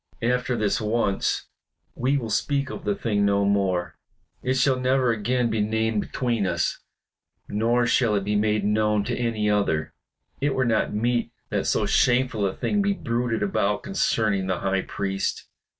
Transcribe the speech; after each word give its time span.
After 0.23 0.57
this 0.57 0.81
once 0.81 1.45
we 1.93 2.17
will 2.17 2.31
speak 2.31 2.71
of 2.71 2.85
the 2.85 2.95
thing 2.95 3.23
no 3.23 3.45
more; 3.45 3.99
it 4.41 4.55
shall 4.57 4.79
never 4.79 5.11
again 5.11 5.51
be 5.51 5.61
named 5.61 6.01
between 6.01 6.47
us. 6.47 6.79
Nor 7.47 7.85
shall 7.85 8.15
it 8.15 8.23
be 8.23 8.35
made 8.35 8.65
known 8.65 9.03
to 9.03 9.15
any 9.15 9.47
other. 9.47 9.93
It 10.39 10.55
were 10.55 10.65
not 10.65 10.91
meet 10.91 11.31
that 11.49 11.67
so 11.67 11.85
shameful 11.85 12.47
a 12.47 12.53
thing 12.55 12.81
be 12.81 12.93
bruited 12.93 13.43
about 13.43 13.83
concerning 13.83 14.47
the 14.47 14.61
High 14.61 14.81
Priest. 14.81 15.45